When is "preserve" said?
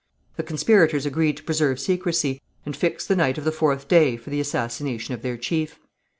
1.43-1.79